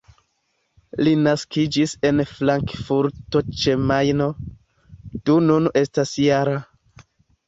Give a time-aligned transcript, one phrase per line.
[1.07, 4.29] Li naskiĝis en Frankfurto ĉe Majno,
[5.29, 6.57] do nun estas -jara.